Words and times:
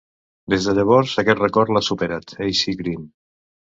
Des 0.53 0.69
de 0.69 0.73
llavors, 0.77 1.13
aquest 1.23 1.43
rècord 1.43 1.75
l'ha 1.75 1.85
superat 1.91 2.35
A. 2.47 2.51
C. 2.63 2.77
Green. 2.81 3.05